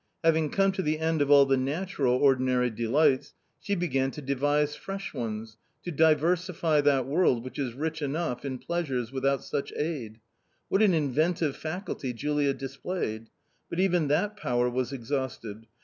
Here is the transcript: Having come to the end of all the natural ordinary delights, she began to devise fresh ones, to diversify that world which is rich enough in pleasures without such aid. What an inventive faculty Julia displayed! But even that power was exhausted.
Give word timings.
Having 0.23 0.49
come 0.49 0.71
to 0.71 0.81
the 0.81 0.97
end 0.97 1.21
of 1.21 1.29
all 1.29 1.45
the 1.45 1.57
natural 1.57 2.15
ordinary 2.15 2.71
delights, 2.71 3.35
she 3.59 3.75
began 3.75 4.09
to 4.09 4.21
devise 4.23 4.75
fresh 4.75 5.13
ones, 5.13 5.57
to 5.83 5.91
diversify 5.91 6.81
that 6.81 7.05
world 7.05 7.43
which 7.43 7.59
is 7.59 7.75
rich 7.75 8.01
enough 8.01 8.43
in 8.43 8.57
pleasures 8.57 9.11
without 9.11 9.43
such 9.43 9.71
aid. 9.73 10.19
What 10.69 10.81
an 10.81 10.95
inventive 10.95 11.55
faculty 11.55 12.13
Julia 12.13 12.55
displayed! 12.55 13.29
But 13.69 13.79
even 13.79 14.07
that 14.07 14.35
power 14.37 14.67
was 14.71 14.91
exhausted. 14.91 15.67